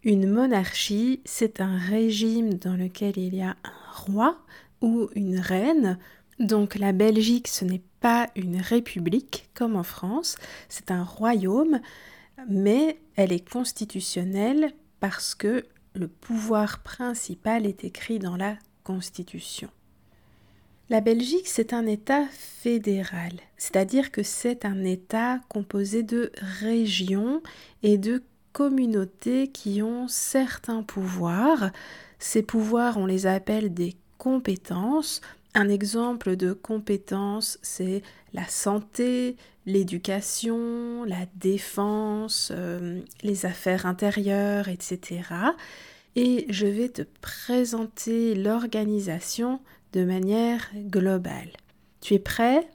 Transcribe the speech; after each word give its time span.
Une 0.03 0.31
monarchie, 0.31 1.21
c'est 1.25 1.61
un 1.61 1.79
régime 1.79 2.55
dans 2.55 2.75
lequel 2.75 3.17
il 3.17 3.35
y 3.35 3.43
a 3.43 3.57
un 3.65 3.93
roi 3.93 4.39
ou 4.83 5.09
une 5.15 5.39
reine. 5.39 5.99
Donc 6.39 6.75
la 6.75 6.93
Belgique, 6.93 7.49
ce 7.49 7.65
n'est 7.65 7.83
pas 8.01 8.29
une 8.35 8.61
république 8.61 9.49
comme 9.55 9.77
en 9.77 9.83
France, 9.83 10.37
c'est 10.69 10.91
un 10.91 11.05
royaume, 11.05 11.81
mais 12.49 12.99
elle 13.17 13.33
est 13.33 13.49
constitutionnelle 13.49 14.73
parce 15.01 15.35
que 15.35 15.65
le 15.95 16.09
pouvoir 16.09 16.83
principal 16.83 17.67
est 17.67 17.85
écrit 17.85 18.19
dans 18.19 18.37
la 18.37 18.57
Constitution. 18.85 19.69
La 20.91 21.01
Belgique, 21.01 21.47
c'est 21.47 21.73
un 21.73 21.87
État 21.87 22.27
fédéral, 22.31 23.33
c'est-à-dire 23.57 24.11
que 24.11 24.23
c'est 24.23 24.65
un 24.65 24.85
État 24.85 25.41
composé 25.49 26.03
de 26.03 26.33
régions 26.61 27.43
et 27.83 27.99
de 27.99 28.23
communautés 28.53 29.49
qui 29.49 29.83
ont 29.83 30.09
certains 30.09 30.83
pouvoirs. 30.83 31.71
Ces 32.19 32.43
pouvoirs, 32.43 32.99
on 32.99 33.07
les 33.07 33.27
appelle 33.27 33.73
des 33.73 33.95
compétences. 34.19 35.21
Un 35.55 35.69
exemple 35.69 36.37
de 36.37 36.53
compétences, 36.53 37.59
c'est 37.63 38.03
la 38.33 38.47
santé, 38.49 39.37
l'éducation, 39.67 41.05
la 41.05 41.27
défense, 41.37 42.51
euh, 42.55 43.01
les 43.23 43.45
affaires 43.45 43.85
intérieures, 43.85 44.69
etc. 44.69 45.23
Et 46.17 46.47
je 46.49 46.67
vais 46.67 46.89
te 46.89 47.03
présenter 47.21 48.35
l'organisation 48.35 49.61
de 49.93 50.05
manière 50.05 50.71
globale. 50.75 51.51
Tu 52.01 52.15
es 52.15 52.19
prêt? 52.19 52.67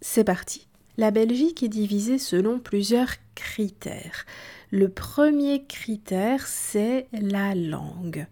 C'est 0.00 0.24
parti. 0.24 0.66
La 0.96 1.12
Belgique 1.12 1.62
est 1.62 1.68
divisée 1.68 2.18
selon 2.18 2.58
plusieurs 2.58 3.12
critères. 3.36 4.26
Le 4.70 4.88
premier 4.88 5.64
critère, 5.64 6.46
c'est 6.46 7.06
la 7.12 7.54
langue. 7.54 8.26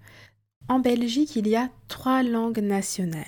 En 0.69 0.81
Belgique, 0.81 1.37
il 1.37 1.47
y 1.47 1.55
a 1.55 1.71
trois 1.87 2.25
langues 2.25 2.59
nationales, 2.59 3.25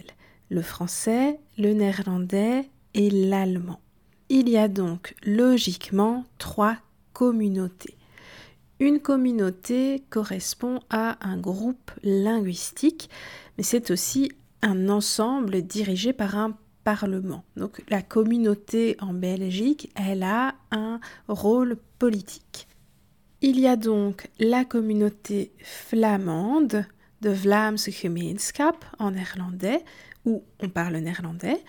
le 0.49 0.63
français, 0.63 1.39
le 1.57 1.73
néerlandais 1.73 2.69
et 2.95 3.11
l'allemand. 3.11 3.81
Il 4.29 4.49
y 4.49 4.57
a 4.57 4.69
donc 4.69 5.15
logiquement 5.25 6.25
trois 6.39 6.77
communautés. 7.13 7.97
Une 8.81 9.01
communauté 9.01 10.05
correspond 10.11 10.81
à 10.91 11.19
un 11.27 11.37
groupe 11.37 11.91
linguistique, 12.03 13.11
mais 13.57 13.65
c'est 13.65 13.91
aussi 13.91 14.31
un 14.63 14.89
ensemble 14.89 15.63
dirigé 15.63 16.13
par 16.13 16.37
un 16.37 16.57
parlement. 16.85 17.45
Donc 17.57 17.83
la 17.89 18.03
communauté 18.03 18.97
en 19.01 19.13
Belgique, 19.13 19.91
elle 19.95 20.23
a 20.23 20.55
un 20.71 21.01
rôle 21.27 21.77
politique. 21.99 22.69
Il 23.41 23.59
y 23.59 23.67
a 23.67 23.77
donc 23.77 24.29
la 24.39 24.65
communauté 24.65 25.53
flamande 25.63 26.85
de 27.21 27.31
Vlaamse 27.31 27.91
Gemeenschap 27.91 28.85
en 28.99 29.11
néerlandais, 29.13 29.85
où 30.29 30.45
on 30.61 30.69
parle 30.69 30.97
néerlandais, 30.99 31.61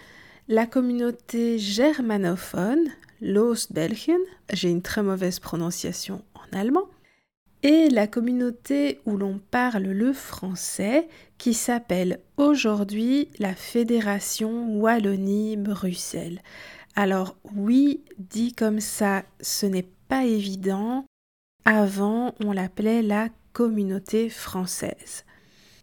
la 0.50 0.68
communauté 0.68 1.58
germanophone, 1.58 2.90
l'Oost-Belgien, 3.22 4.18
j'ai 4.52 4.70
une 4.70 4.82
très 4.82 5.02
mauvaise 5.02 5.40
prononciation 5.40 6.24
en 6.36 6.58
allemand, 6.58 6.88
et 7.64 7.90
la 7.90 8.08
communauté 8.08 9.00
où 9.06 9.18
l'on 9.18 9.40
parle 9.52 9.84
le 9.84 10.14
français 10.14 11.08
qui 11.38 11.54
s'appelle 11.54 12.20
aujourd'hui 12.38 13.30
la 13.38 13.54
Fédération 13.54 14.78
Wallonie-Bruxelles. 14.80 16.42
Alors 16.96 17.38
oui, 17.56 18.04
dit 18.18 18.54
comme 18.54 18.80
ça, 18.80 19.24
ce 19.42 19.66
n'est 19.66 19.90
pas 20.08 20.26
évident. 20.26 21.06
Avant, 21.66 22.34
on 22.44 22.54
l'appelait 22.54 23.02
la 23.02 23.30
communauté 23.54 24.30
française. 24.30 25.26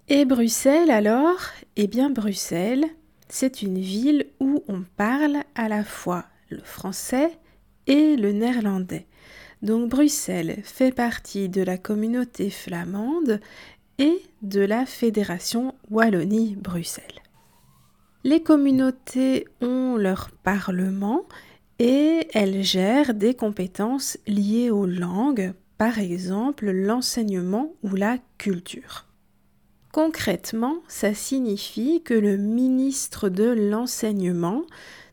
Et 0.08 0.24
Bruxelles 0.24 0.92
alors? 0.92 1.40
Eh 1.74 1.88
bien 1.88 2.10
Bruxelles, 2.10 2.84
c'est 3.28 3.62
une 3.62 3.80
ville 3.80 4.26
où 4.38 4.62
on 4.68 4.84
parle 4.96 5.38
à 5.56 5.68
la 5.68 5.82
fois 5.82 6.26
le 6.48 6.60
français 6.60 7.32
et 7.88 8.14
le 8.14 8.30
néerlandais. 8.30 9.08
Donc 9.62 9.90
Bruxelles 9.90 10.60
fait 10.62 10.92
partie 10.94 11.48
de 11.48 11.60
la 11.60 11.76
communauté 11.76 12.50
flamande 12.50 13.40
et 13.98 14.22
de 14.42 14.60
la 14.60 14.86
Fédération 14.86 15.74
Wallonie-Bruxelles. 15.90 17.22
Les 18.22 18.44
communautés 18.44 19.48
ont 19.60 19.96
leur 19.96 20.30
parlement 20.44 21.24
et 21.80 22.28
elles 22.32 22.62
gèrent 22.62 23.12
des 23.12 23.34
compétences 23.34 24.18
liées 24.28 24.70
aux 24.70 24.86
langues, 24.86 25.52
par 25.78 25.98
exemple 25.98 26.70
l'enseignement 26.70 27.72
ou 27.82 27.96
la 27.96 28.18
culture. 28.38 29.05
Concrètement, 29.96 30.82
ça 30.88 31.14
signifie 31.14 32.02
que 32.02 32.12
le 32.12 32.36
ministre 32.36 33.30
de 33.30 33.44
l'enseignement 33.44 34.60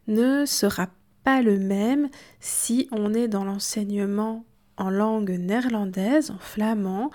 ne 0.07 0.43
sera 0.45 0.89
pas 1.23 1.41
le 1.41 1.57
même 1.57 2.09
si 2.41 2.89
on 2.91 3.13
est 3.13 3.29
dans 3.29 3.45
l'enseignement 3.45 4.43
en 4.75 4.89
langue 4.89 5.39
néerlandaise, 5.39 6.31
en 6.31 6.37
flamand, 6.37 7.11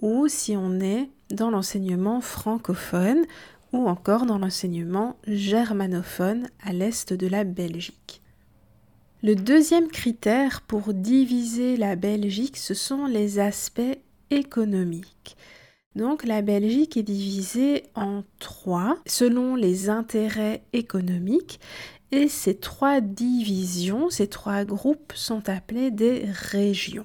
ou 0.00 0.28
si 0.28 0.56
on 0.56 0.78
est 0.78 1.10
dans 1.32 1.50
l'enseignement 1.50 2.20
francophone 2.20 3.24
ou 3.72 3.88
encore 3.88 4.24
dans 4.24 4.38
l'enseignement 4.38 5.16
germanophone 5.26 6.48
à 6.62 6.72
l'est 6.72 7.12
de 7.12 7.26
la 7.26 7.42
Belgique. 7.42 8.22
Le 9.24 9.34
deuxième 9.34 9.88
critère 9.88 10.60
pour 10.60 10.94
diviser 10.94 11.76
la 11.76 11.96
Belgique, 11.96 12.58
ce 12.58 12.74
sont 12.74 13.06
les 13.06 13.40
aspects 13.40 13.98
économiques. 14.30 15.36
Donc 15.98 16.24
la 16.24 16.42
Belgique 16.42 16.96
est 16.96 17.02
divisée 17.02 17.82
en 17.96 18.22
trois 18.38 18.98
selon 19.04 19.56
les 19.56 19.88
intérêts 19.88 20.62
économiques 20.72 21.58
et 22.12 22.28
ces 22.28 22.54
trois 22.54 23.00
divisions, 23.00 24.08
ces 24.08 24.28
trois 24.28 24.64
groupes 24.64 25.12
sont 25.16 25.48
appelés 25.48 25.90
des 25.90 26.24
régions. 26.28 27.04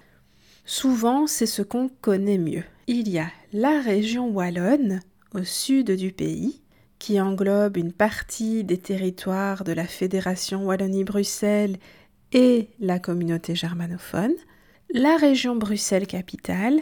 Souvent, 0.63 1.25
c'est 1.25 1.47
ce 1.47 1.63
qu'on 1.63 1.89
connaît 2.01 2.37
mieux. 2.37 2.65
Il 2.85 3.09
y 3.09 3.17
a 3.17 3.31
la 3.51 3.81
région 3.81 4.29
wallonne 4.29 4.99
au 5.33 5.43
sud 5.43 5.89
du 5.89 6.11
pays, 6.11 6.61
qui 6.99 7.19
englobe 7.19 7.77
une 7.77 7.93
partie 7.93 8.63
des 8.63 8.77
territoires 8.77 9.63
de 9.63 9.71
la 9.71 9.87
Fédération 9.87 10.67
Wallonie-Bruxelles 10.67 11.77
et 12.31 12.69
la 12.79 12.99
communauté 12.99 13.55
germanophone, 13.55 14.35
la 14.93 15.17
région 15.17 15.55
Bruxelles-Capitale 15.55 16.79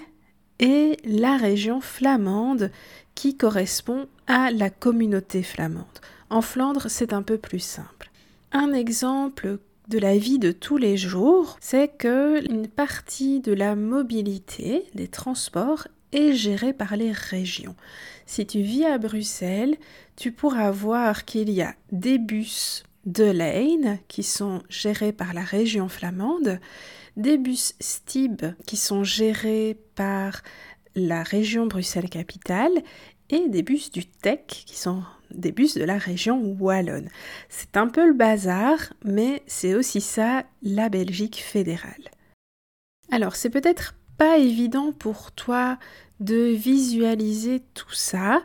et 0.62 0.98
la 1.04 1.36
région 1.36 1.82
flamande 1.82 2.72
qui 3.16 3.36
correspond 3.36 4.08
à 4.28 4.52
la 4.52 4.70
communauté 4.70 5.44
flamande. 5.44 5.86
En 6.30 6.42
Flandre, 6.42 6.86
c'est 6.90 7.12
un 7.12 7.24
peu 7.24 7.38
plus 7.38 7.60
simple. 7.60 8.10
Un 8.54 8.72
exemple 8.72 9.58
de 9.90 10.00
la 10.00 10.18
vie 10.18 10.40
de 10.40 10.54
tous 10.54 10.78
les 10.78 10.96
jours, 10.96 11.58
c'est 11.60 11.90
que 11.90 12.50
une 12.50 12.68
partie 12.68 13.42
de 13.42 13.52
la 13.52 13.76
mobilité, 13.76 14.86
des 14.96 15.10
transports, 15.10 15.88
est 16.14 16.34
gérée 16.34 16.74
par 16.74 16.96
les 16.96 17.12
régions. 17.12 17.76
Si 18.26 18.46
tu 18.46 18.62
vis 18.62 18.86
à 18.86 18.98
Bruxelles, 18.98 19.76
tu 20.16 20.32
pourras 20.32 20.72
voir 20.72 21.26
qu'il 21.26 21.50
y 21.50 21.62
a 21.62 21.74
des 21.92 22.18
bus 22.18 22.84
de 23.06 23.24
Lane 23.24 23.98
qui 24.08 24.24
sont 24.24 24.62
gérés 24.70 25.12
par 25.12 25.34
la 25.34 25.42
région 25.42 25.90
flamande, 25.90 26.60
des 27.18 27.38
bus 27.38 27.74
Stib 27.80 28.44
qui 28.66 28.78
sont 28.78 29.04
gérés 29.04 29.78
par 29.96 30.42
la 30.96 31.24
région 31.24 31.68
Bruxelles-Capitale 31.68 32.84
et 33.30 33.48
des 33.48 33.64
bus 33.64 33.92
du 33.92 34.06
TEC 34.06 34.46
qui 34.66 34.78
sont 34.78 35.04
des 35.34 35.52
bus 35.52 35.76
de 35.76 35.84
la 35.84 35.98
région 35.98 36.58
wallonne. 36.60 37.10
C'est 37.50 37.78
un 37.78 37.88
peu 37.88 38.06
le 38.06 38.14
bazar, 38.14 38.78
mais 39.06 39.44
c'est 39.48 39.74
aussi 39.74 40.02
ça 40.02 40.44
la 40.62 40.90
Belgique 40.90 41.38
fédérale. 41.38 42.12
Alors, 43.12 43.36
c'est 43.36 43.50
peut-être 43.50 43.96
pas 44.18 44.38
évident 44.38 44.92
pour 44.92 45.32
toi 45.32 45.78
de 46.20 46.54
visualiser 46.54 47.62
tout 47.74 47.94
ça. 47.94 48.44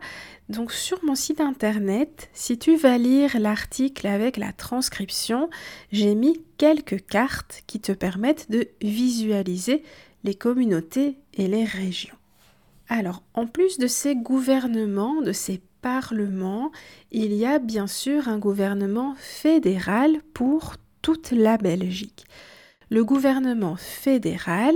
Donc 0.49 0.73
sur 0.73 1.05
mon 1.05 1.15
site 1.15 1.41
internet, 1.41 2.31
si 2.33 2.59
tu 2.59 2.77
vas 2.77 2.99
lire 2.99 3.39
l'article 3.39 4.07
avec 4.07 4.37
la 4.37 4.53
transcription, 4.53 5.51
j'ai 5.93 6.15
mis 6.15 6.41
quelques 6.57 7.05
cartes 7.07 7.63
qui 7.67 7.81
te 7.81 7.93
permettent 7.93 8.51
de 8.51 8.69
visualiser 8.81 9.83
les 10.25 10.35
communautés 10.35 11.19
et 11.35 11.49
les 11.49 11.65
régions. 11.65 12.17
Alors, 12.89 13.23
en 13.35 13.47
plus 13.47 13.79
de 13.79 13.87
ces 13.87 14.15
gouvernements, 14.15 15.21
de 15.21 15.33
ces 15.33 15.61
parlements, 15.83 16.71
il 17.11 17.35
y 17.35 17.45
a 17.45 17.59
bien 17.59 17.87
sûr 17.87 18.29
un 18.29 18.39
gouvernement 18.39 19.15
fédéral 19.19 20.21
pour 20.35 20.77
toute 21.03 21.33
la 21.33 21.57
Belgique. 21.59 22.25
Le 22.91 23.05
gouvernement 23.05 23.77
fédéral, 23.77 24.75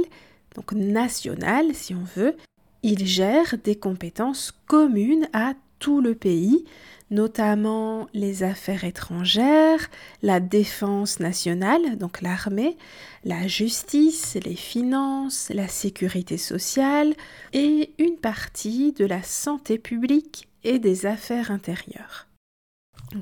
donc 0.55 0.73
national 0.73 1.75
si 1.75 1.95
on 1.95 2.05
veut, 2.17 2.37
il 2.83 3.07
gère 3.07 3.57
des 3.63 3.77
compétences 3.77 4.53
communes 4.67 5.29
à 5.33 5.55
tout 5.79 6.01
le 6.01 6.15
pays, 6.15 6.65
notamment 7.11 8.07
les 8.15 8.43
affaires 8.43 8.85
étrangères, 8.85 9.91
la 10.23 10.41
défense 10.41 11.19
nationale, 11.19 11.99
donc 11.99 12.23
l'armée, 12.23 12.77
la 13.25 13.49
justice, 13.49 14.37
les 14.45 14.55
finances, 14.55 15.51
la 15.53 15.69
sécurité 15.69 16.39
sociale 16.39 17.15
et 17.53 17.93
une 17.99 18.17
partie 18.17 18.93
de 18.93 19.05
la 19.05 19.23
santé 19.23 19.79
publique 19.79 20.49
et 20.63 20.79
des 20.79 21.07
affaires 21.07 21.51
intérieures. 21.51 22.27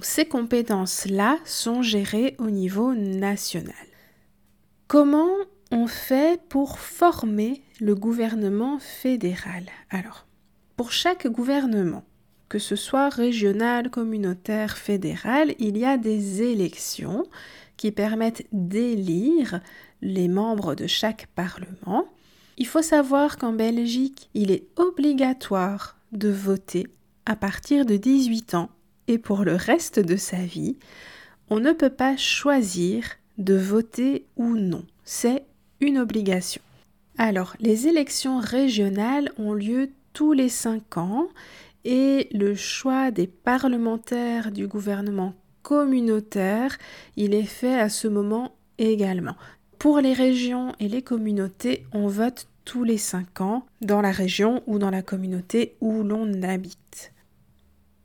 ces 0.03 0.27
compétences-là 0.27 1.39
sont 1.45 1.83
gérées 1.83 2.37
au 2.39 2.51
niveau 2.51 2.95
national. 2.95 3.75
Comment 4.87 5.37
on 5.71 5.87
fait 5.87 6.41
pour 6.49 6.79
former 6.79 7.63
le 7.81 7.95
gouvernement 7.95 8.79
fédéral 8.79 9.65
Alors, 9.91 10.27
pour 10.77 10.93
chaque 10.93 11.27
gouvernement, 11.27 12.05
que 12.49 12.59
ce 12.59 12.77
soit 12.77 13.11
régional, 13.11 13.91
communautaire, 13.91 14.79
fédéral, 14.79 15.55
il 15.59 15.77
y 15.77 15.85
a 15.85 15.99
des 15.99 16.43
élections 16.43 17.25
qui 17.77 17.93
permettent 17.93 18.47
d'élire 18.53 19.61
les 20.01 20.29
membres 20.29 20.75
de 20.75 20.87
chaque 20.87 21.27
parlement. 21.35 22.07
Il 22.57 22.67
faut 22.67 22.83
savoir 22.83 23.37
qu'en 23.37 23.53
Belgique, 23.53 24.31
il 24.35 24.51
est 24.51 24.67
obligatoire 24.77 25.97
de 26.13 26.31
voter 26.31 26.87
à 27.27 27.37
partir 27.37 27.85
de 27.85 27.97
18 27.97 28.55
ans 28.55 28.71
et 29.07 29.19
pour 29.19 29.45
le 29.45 29.55
reste 29.55 30.01
de 30.01 30.17
sa 30.17 30.39
vie. 30.39 30.77
On 31.51 31.61
ne 31.61 31.73
peut 31.73 31.91
pas 31.91 32.17
choisir 32.17 33.05
de 33.37 33.55
voter 33.55 34.27
ou 34.37 34.57
non. 34.57 34.85
C'est 35.05 35.45
une 35.81 35.99
obligation. 35.99 36.63
Alors, 37.17 37.55
les 37.61 37.89
élections 37.89 38.39
régionales 38.39 39.33
ont 39.39 39.53
lieu 39.53 39.91
tous 40.13 40.33
les 40.33 40.49
cinq 40.49 40.97
ans 40.97 41.29
et 41.85 42.29
le 42.33 42.55
choix 42.55 43.11
des 43.11 43.27
parlementaires 43.27 44.53
du 44.53 44.67
gouvernement 44.67 45.35
communautaire, 45.63 46.79
il 47.17 47.35
est 47.35 47.43
fait 47.43 47.79
à 47.79 47.89
ce 47.89 48.09
moment 48.09 48.53
également. 48.79 49.37
Pour 49.79 50.01
les 50.01 50.13
régions 50.13 50.73
et 50.81 50.89
les 50.89 51.03
communautés, 51.03 51.85
on 51.93 52.07
vote 52.09 52.49
tous 52.65 52.85
les 52.85 52.99
cinq 52.99 53.41
ans 53.41 53.67
dans 53.81 54.01
la 54.01 54.11
région 54.11 54.63
ou 54.67 54.79
dans 54.79 54.91
la 54.91 55.03
communauté 55.03 55.77
où 55.81 56.03
l'on 56.03 56.43
habite. 56.43 57.13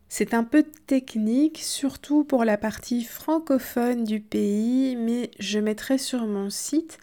C'est 0.10 0.34
un 0.34 0.44
peu 0.44 0.64
technique, 0.86 1.60
surtout 1.60 2.24
pour 2.24 2.46
la 2.46 2.58
partie 2.58 3.04
francophone 3.04 4.04
du 4.04 4.20
pays, 4.20 4.96
mais 4.96 5.32
je 5.40 5.60
mettrai 5.60 5.98
sur 5.98 6.28
mon 6.28 6.50
site 6.50 7.00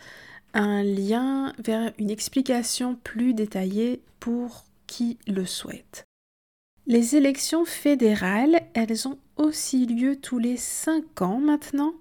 un 0.54 0.82
lien 0.82 1.52
vers 1.58 1.92
une 1.98 2.10
explication 2.10 2.96
plus 3.02 3.34
détaillée 3.34 4.02
pour 4.18 4.64
qui 4.86 5.18
le 5.26 5.46
souhaite. 5.46 6.04
Les 6.86 7.14
élections 7.14 7.64
fédérales, 7.64 8.60
elles 8.74 9.06
ont 9.06 9.18
aussi 9.36 9.86
lieu 9.86 10.16
tous 10.16 10.38
les 10.38 10.56
cinq 10.56 11.22
ans 11.22 11.38
maintenant, 11.38 11.94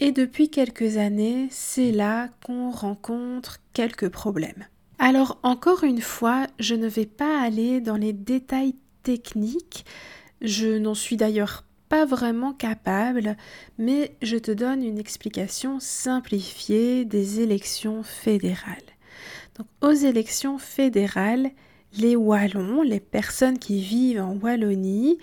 et 0.00 0.12
depuis 0.12 0.50
quelques 0.50 0.96
années, 0.96 1.46
c'est 1.50 1.92
là 1.92 2.28
qu'on 2.44 2.70
rencontre 2.70 3.60
quelques 3.72 4.08
problèmes. 4.08 4.66
Alors 4.98 5.38
encore 5.42 5.84
une 5.84 6.00
fois, 6.00 6.46
je 6.58 6.74
ne 6.74 6.88
vais 6.88 7.06
pas 7.06 7.40
aller 7.40 7.80
dans 7.80 7.96
les 7.96 8.12
détails 8.12 8.74
techniques, 9.02 9.84
je 10.40 10.78
n'en 10.78 10.94
suis 10.94 11.16
d'ailleurs 11.16 11.63
pas 11.88 12.04
vraiment 12.04 12.52
capable, 12.52 13.36
mais 13.78 14.16
je 14.22 14.36
te 14.36 14.50
donne 14.50 14.82
une 14.82 14.98
explication 14.98 15.80
simplifiée 15.80 17.04
des 17.04 17.40
élections 17.40 18.02
fédérales. 18.02 18.76
Donc, 19.56 19.66
aux 19.80 19.92
élections 19.92 20.58
fédérales, 20.58 21.50
les 21.98 22.16
Wallons, 22.16 22.82
les 22.82 23.00
personnes 23.00 23.58
qui 23.58 23.80
vivent 23.80 24.20
en 24.20 24.34
Wallonie, 24.34 25.18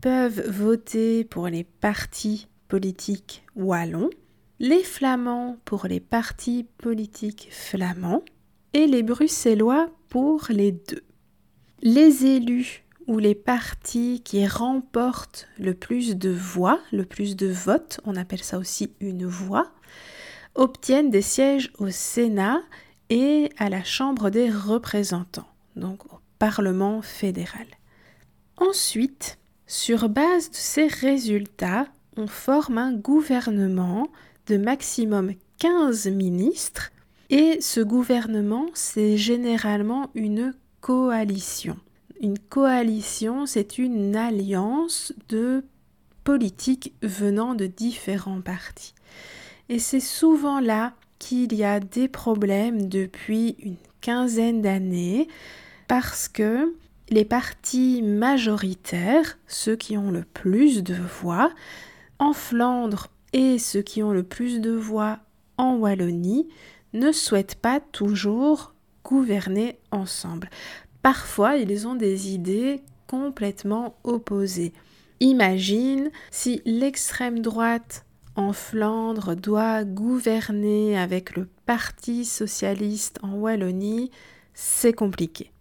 peuvent 0.00 0.48
voter 0.48 1.24
pour 1.24 1.48
les 1.48 1.64
partis 1.64 2.48
politiques 2.68 3.44
wallons, 3.54 4.10
les 4.58 4.82
Flamands 4.82 5.58
pour 5.64 5.86
les 5.86 6.00
partis 6.00 6.66
politiques 6.78 7.48
flamands 7.50 8.24
et 8.72 8.86
les 8.86 9.02
Bruxellois 9.02 9.90
pour 10.08 10.46
les 10.50 10.72
deux. 10.72 11.02
Les 11.82 12.26
élus 12.26 12.84
les 13.18 13.34
partis 13.34 14.22
qui 14.24 14.46
remportent 14.46 15.48
le 15.58 15.74
plus 15.74 16.16
de 16.16 16.30
voix, 16.30 16.80
le 16.92 17.04
plus 17.04 17.36
de 17.36 17.48
votes, 17.48 18.00
on 18.04 18.16
appelle 18.16 18.42
ça 18.42 18.58
aussi 18.58 18.92
une 19.00 19.26
voix, 19.26 19.70
obtiennent 20.54 21.10
des 21.10 21.22
sièges 21.22 21.72
au 21.78 21.90
Sénat 21.90 22.60
et 23.10 23.50
à 23.58 23.68
la 23.68 23.84
Chambre 23.84 24.30
des 24.30 24.50
représentants, 24.50 25.48
donc 25.76 26.04
au 26.12 26.18
Parlement 26.38 27.02
fédéral. 27.02 27.66
Ensuite, 28.56 29.38
sur 29.66 30.08
base 30.08 30.50
de 30.50 30.56
ces 30.56 30.86
résultats, 30.86 31.86
on 32.16 32.26
forme 32.26 32.78
un 32.78 32.92
gouvernement 32.92 34.08
de 34.46 34.56
maximum 34.56 35.32
15 35.58 36.08
ministres 36.08 36.90
et 37.30 37.60
ce 37.60 37.80
gouvernement, 37.80 38.66
c'est 38.74 39.16
généralement 39.16 40.10
une 40.14 40.54
coalition. 40.80 41.78
Une 42.22 42.38
coalition, 42.38 43.46
c'est 43.46 43.78
une 43.78 44.14
alliance 44.14 45.12
de 45.28 45.64
politiques 46.22 46.94
venant 47.02 47.56
de 47.56 47.66
différents 47.66 48.40
partis. 48.40 48.94
Et 49.68 49.80
c'est 49.80 49.98
souvent 49.98 50.60
là 50.60 50.94
qu'il 51.18 51.52
y 51.52 51.64
a 51.64 51.80
des 51.80 52.06
problèmes 52.06 52.88
depuis 52.88 53.56
une 53.58 53.76
quinzaine 54.00 54.62
d'années 54.62 55.26
parce 55.88 56.28
que 56.28 56.76
les 57.08 57.24
partis 57.24 58.02
majoritaires, 58.02 59.36
ceux 59.48 59.74
qui 59.74 59.98
ont 59.98 60.12
le 60.12 60.22
plus 60.22 60.84
de 60.84 60.94
voix, 60.94 61.50
en 62.20 62.32
Flandre 62.32 63.08
et 63.32 63.58
ceux 63.58 63.82
qui 63.82 64.00
ont 64.00 64.12
le 64.12 64.22
plus 64.22 64.60
de 64.60 64.70
voix 64.70 65.18
en 65.56 65.74
Wallonie, 65.74 66.48
ne 66.92 67.10
souhaitent 67.10 67.56
pas 67.56 67.80
toujours 67.80 68.74
gouverner 69.02 69.80
ensemble. 69.90 70.50
Parfois, 71.02 71.56
ils 71.56 71.86
ont 71.86 71.94
des 71.94 72.32
idées 72.32 72.82
complètement 73.06 73.96
opposées. 74.04 74.72
Imagine 75.20 76.10
si 76.30 76.62
l'extrême 76.64 77.40
droite 77.40 78.06
en 78.34 78.52
Flandre 78.52 79.36
doit 79.36 79.84
gouverner 79.84 80.98
avec 80.98 81.36
le 81.36 81.48
Parti 81.66 82.24
socialiste 82.24 83.18
en 83.22 83.34
Wallonie, 83.34 84.10
c'est 84.54 84.92
compliqué. 84.92 85.52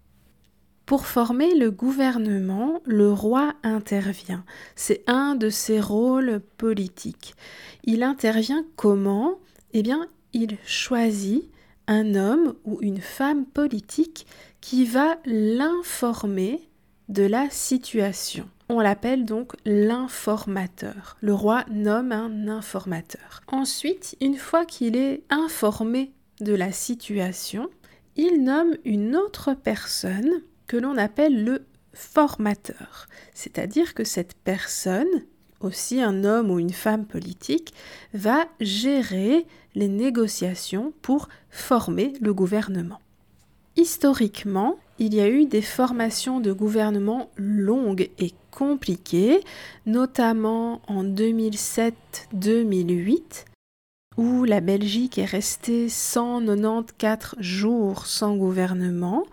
Pour 0.86 1.06
former 1.06 1.54
le 1.56 1.70
gouvernement, 1.70 2.82
le 2.86 3.12
roi 3.12 3.54
intervient. 3.64 4.44
C'est 4.76 5.04
un 5.08 5.36
de 5.36 5.50
ses 5.50 5.80
rôles 5.80 6.42
politiques. 6.58 7.36
Il 7.84 8.04
intervient 8.04 8.66
comment? 8.76 9.40
Eh 9.74 9.84
bien, 9.84 10.08
il 10.34 10.58
choisit 10.66 11.51
un 11.88 12.16
homme 12.16 12.56
ou 12.66 12.80
une 12.82 13.02
femme 13.02 13.46
politique 13.46 14.26
qui 14.62 14.86
va 14.86 15.18
l'informer 15.26 16.70
de 17.10 17.24
la 17.24 17.50
situation. 17.50 18.48
On 18.70 18.80
l'appelle 18.80 19.26
donc 19.26 19.54
l'informateur. 19.66 21.18
Le 21.20 21.34
roi 21.34 21.66
nomme 21.70 22.14
un 22.14 22.48
informateur. 22.48 23.42
Ensuite, 23.48 24.16
une 24.22 24.38
fois 24.38 24.66
qu'il 24.66 24.96
est 24.96 25.24
informé 25.30 26.14
de 26.40 26.54
la 26.54 26.72
situation, 26.72 27.70
il 28.16 28.44
nomme 28.44 28.78
une 28.86 29.16
autre 29.16 29.54
personne 29.54 30.42
que 30.68 30.78
l'on 30.78 30.98
appelle 30.98 31.44
le 31.44 31.66
formateur. 31.94 33.08
C'est-à-dire 33.34 33.94
que 33.94 34.06
cette 34.06 34.36
personne, 34.36 35.26
aussi 35.64 36.02
un 36.02 36.24
homme 36.24 36.52
ou 36.52 36.60
une 36.60 36.74
femme 36.74 37.06
politique, 37.06 37.74
va 38.14 38.46
gérer 38.60 39.46
les 39.76 39.88
négociations 39.88 40.94
pour 41.02 41.30
former 41.50 42.14
le 42.22 42.34
gouvernement. 42.34 43.00
Historiquement, 43.78 44.78
il 45.00 45.16
y 45.16 45.22
a 45.22 45.30
eu 45.30 45.46
des 45.46 45.62
formations 45.62 46.42
de 46.42 46.52
gouvernement 46.52 47.30
longues 47.38 48.10
et 48.20 48.34
compliquées, 48.52 49.40
notamment 49.86 50.82
en 50.88 51.06
2007-2008, 51.06 53.46
où 54.18 54.44
la 54.44 54.60
Belgique 54.60 55.18
est 55.18 55.26
restée 55.26 55.88
194 55.88 57.36
jours 57.40 58.06
sans 58.06 58.36
gouvernement, 58.36 59.24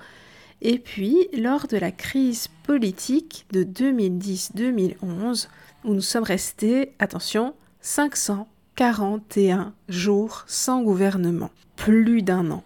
et 0.62 0.78
puis 0.78 1.26
lors 1.36 1.66
de 1.66 1.76
la 1.76 1.90
crise 1.90 2.46
politique 2.62 3.44
de 3.52 3.64
2010-2011, 3.64 5.48
où 5.84 5.94
nous 5.94 6.00
sommes 6.00 6.24
restés, 6.24 6.92
attention, 6.98 7.54
541 7.80 9.72
jours 9.88 10.44
sans 10.46 10.82
gouvernement, 10.82 11.50
plus 11.76 12.22
d'un 12.22 12.50
an. 12.50 12.64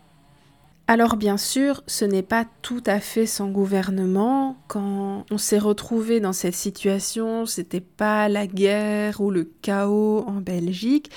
Alors 0.89 1.17
bien 1.17 1.37
sûr, 1.37 1.83
ce 1.87 2.05
n'est 2.05 2.23
pas 2.23 2.45
tout 2.61 2.83
à 2.87 3.01
fait 3.01 3.25
sans 3.25 3.49
gouvernement. 3.49 4.57
Quand 4.67 5.25
on 5.31 5.39
s'est 5.39 5.59
retrouvé 5.59 6.21
dans 6.21 6.33
cette 6.33 6.57
situation, 6.57 7.47
c'était 7.47 7.81
pas 7.81 8.29
la 8.29 8.47
guerre 8.47 9.21
ou 9.21 9.31
le 9.31 9.51
chaos 9.63 10.25
en 10.27 10.41
Belgique, 10.41 11.11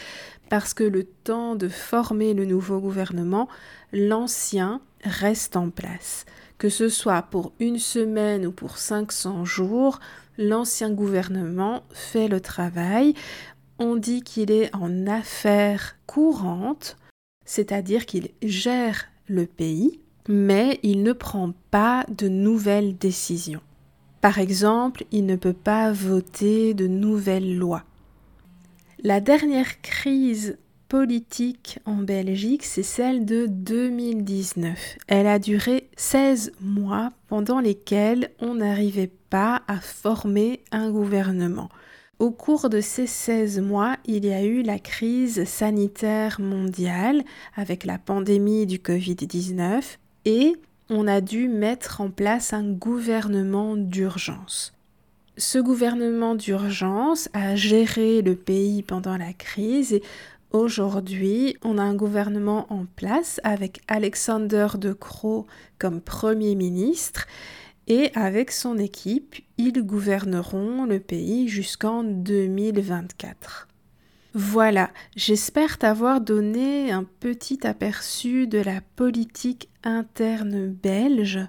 parce 0.49 0.73
que 0.73 0.83
le 0.83 1.03
temps 1.03 1.55
de 1.55 1.67
former 1.67 2.33
le 2.33 2.45
nouveau 2.45 2.79
gouvernement, 2.79 3.49
l'ancien 3.91 4.81
reste 5.03 5.57
en 5.57 5.69
place. 5.69 6.25
Que 6.57 6.69
ce 6.69 6.89
soit 6.89 7.21
pour 7.23 7.51
une 7.59 7.79
semaine 7.79 8.45
ou 8.45 8.51
pour 8.51 8.77
500 8.77 9.43
jours, 9.45 9.99
l'ancien 10.37 10.91
gouvernement 10.91 11.83
fait 11.91 12.27
le 12.27 12.39
travail. 12.39 13.13
On 13.77 13.95
dit 13.95 14.21
qu'il 14.21 14.51
est 14.51 14.73
en 14.73 15.05
affaires 15.05 15.97
courantes, 16.05 16.97
c'est-à-dire 17.45 18.05
qu'il 18.05 18.29
gère 18.41 19.05
le 19.27 19.45
pays, 19.45 19.99
mais 20.29 20.79
il 20.81 21.03
ne 21.03 21.13
prend 21.13 21.53
pas 21.71 22.05
de 22.09 22.29
nouvelles 22.29 22.97
décisions. 22.97 23.61
Par 24.21 24.39
exemple, 24.39 25.05
il 25.11 25.25
ne 25.25 25.35
peut 25.35 25.53
pas 25.53 25.91
voter 25.91 26.73
de 26.73 26.87
nouvelles 26.87 27.57
lois. 27.57 27.83
La 29.03 29.19
dernière 29.19 29.81
crise 29.81 30.57
politique 30.87 31.79
en 31.85 31.97
Belgique, 31.97 32.63
c'est 32.63 32.83
celle 32.83 33.25
de 33.25 33.47
2019. 33.47 34.97
Elle 35.07 35.27
a 35.27 35.39
duré 35.39 35.89
16 35.97 36.53
mois 36.61 37.11
pendant 37.27 37.59
lesquels 37.59 38.31
on 38.39 38.55
n'arrivait 38.55 39.11
pas 39.29 39.63
à 39.67 39.79
former 39.79 40.61
un 40.71 40.91
gouvernement. 40.91 41.69
Au 42.19 42.31
cours 42.31 42.69
de 42.69 42.79
ces 42.79 43.07
16 43.07 43.59
mois, 43.59 43.97
il 44.05 44.25
y 44.25 44.31
a 44.31 44.43
eu 44.43 44.61
la 44.61 44.79
crise 44.79 45.43
sanitaire 45.43 46.39
mondiale 46.39 47.23
avec 47.55 47.83
la 47.83 47.97
pandémie 47.97 48.65
du 48.65 48.77
Covid-19 48.77 49.97
et 50.23 50.53
on 50.89 51.07
a 51.07 51.19
dû 51.19 51.49
mettre 51.49 51.99
en 51.99 52.09
place 52.09 52.53
un 52.53 52.71
gouvernement 52.71 53.75
d'urgence. 53.75 54.71
Ce 55.37 55.57
gouvernement 55.57 56.35
d'urgence 56.35 57.27
a 57.33 57.57
géré 57.57 58.21
le 58.21 58.35
pays 58.35 58.83
pendant 58.83 59.17
la 59.17 59.33
crise 59.33 59.91
et 59.91 60.01
aujourd'hui 60.51 61.57
on 61.63 61.77
a 61.77 61.83
un 61.83 61.95
gouvernement 61.95 62.71
en 62.71 62.85
place 62.95 63.39
avec 63.43 63.81
Alexander 63.87 64.67
De 64.77 64.93
Croo 64.93 65.47
comme 65.77 66.01
Premier 66.01 66.55
ministre 66.55 67.27
et 67.87 68.11
avec 68.15 68.51
son 68.51 68.77
équipe, 68.77 69.35
ils 69.57 69.85
gouverneront 69.85 70.85
le 70.85 70.99
pays 70.99 71.47
jusqu'en 71.47 72.03
2024. 72.03 73.67
Voilà, 74.33 74.91
j'espère 75.15 75.77
t'avoir 75.77 76.19
donné 76.19 76.91
un 76.91 77.03
petit 77.03 77.65
aperçu 77.65 78.47
de 78.47 78.57
la 78.57 78.81
politique 78.95 79.69
interne 79.83 80.67
belge. 80.67 81.39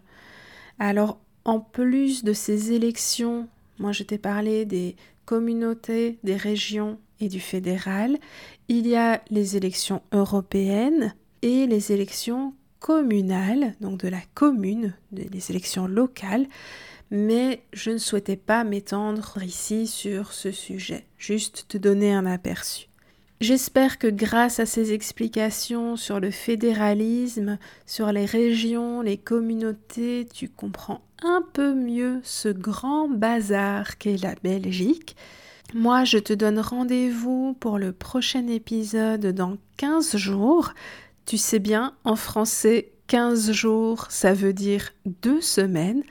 Alors, 0.79 1.19
en 1.45 1.59
plus 1.59 2.23
de 2.23 2.33
ces 2.33 2.73
élections, 2.73 3.49
moi 3.79 3.93
je 3.93 4.03
t'ai 4.03 4.19
parlé 4.19 4.67
des 4.67 4.95
communautés, 5.25 6.19
des 6.23 6.37
régions 6.37 7.01
et 7.21 7.29
du 7.29 7.41
fédéral, 7.41 8.19
il 8.69 8.87
y 8.87 8.97
a 8.97 9.23
les 9.31 9.57
élections 9.57 10.03
européennes 10.13 11.15
et 11.43 11.67
les 11.67 11.93
élections 11.93 12.55
communale, 12.87 13.75
donc 13.81 13.99
de 13.99 14.09
la 14.09 14.21
commune, 14.35 14.95
des 15.11 15.51
élections 15.51 15.89
locales, 15.89 16.47
mais 17.11 17.63
je 17.73 17.91
ne 17.91 17.99
souhaitais 17.99 18.37
pas 18.37 18.63
m'étendre 18.65 19.43
ici 19.43 19.87
sur 19.87 20.33
ce 20.33 20.53
sujet, 20.53 21.05
juste 21.19 21.67
te 21.69 21.79
donner 21.79 22.13
un 22.13 22.27
aperçu. 22.27 22.89
J'espère 23.41 23.99
que 23.99 24.07
grâce 24.07 24.61
à 24.61 24.67
ces 24.67 24.93
explications 24.93 25.97
sur 25.97 26.21
le 26.21 26.31
fédéralisme, 26.31 27.59
sur 27.85 28.11
les 28.11 28.25
régions, 28.25 29.03
les 29.03 29.19
communautés, 29.19 30.27
tu 30.33 30.49
comprends 30.49 31.03
un 31.23 31.45
peu 31.53 31.75
mieux 31.75 32.21
ce 32.23 32.49
grand 32.49 33.09
bazar 33.09 33.99
qu'est 33.99 34.23
la 34.23 34.35
Belgique. 34.43 35.17
Moi, 35.75 36.05
je 36.05 36.19
te 36.19 36.33
donne 36.33 36.61
rendez-vous 36.61 37.55
pour 37.59 37.79
le 37.79 37.93
prochain 37.93 38.47
épisode 38.47 39.27
dans 39.27 39.57
15 39.79 40.17
jours. 40.17 40.73
Tu 41.27 41.39
sais 41.39 41.59
bien, 41.59 41.95
en 42.05 42.15
français, 42.15 42.93
15 43.09 43.51
jours, 43.51 44.07
ça 44.09 44.33
veut 44.33 44.53
dire 44.53 44.93
deux 45.05 45.41
semaines. 45.41 46.05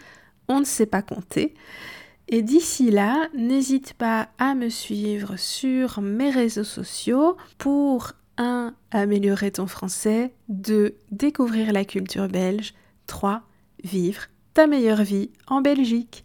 On 0.50 0.60
ne 0.60 0.66
sait 0.66 0.86
pas 0.86 1.02
compter. 1.02 1.54
Et 2.28 2.42
d'ici 2.42 2.92
là, 2.92 3.30
n'hésite 3.34 3.94
pas 3.94 4.30
à 4.40 4.56
me 4.56 4.70
suivre 4.70 5.38
sur 5.38 6.02
mes 6.02 6.32
réseaux 6.32 6.64
sociaux 6.66 7.38
pour 7.58 8.12
1. 8.38 8.74
améliorer 8.92 9.52
ton 9.52 9.68
français, 9.68 10.34
2. 10.50 10.96
découvrir 11.12 11.72
la 11.72 11.86
culture 11.86 12.28
belge, 12.28 12.74
3. 13.08 13.42
vivre 13.84 14.24
ta 14.54 14.68
meilleure 14.68 15.04
vie 15.04 15.30
en 15.48 15.62
Belgique. 15.62 16.24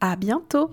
À 0.00 0.16
bientôt! 0.16 0.70